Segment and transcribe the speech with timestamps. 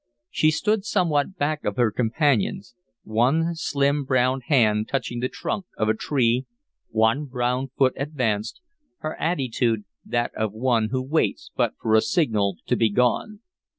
[0.31, 5.89] She stood somewhat back of her companions, one slim brown hand touching the trunk of
[5.89, 6.47] a tree,
[6.89, 8.61] one brown foot advanced,
[9.01, 13.41] her attitude that of one who waits but for a signal to be gone.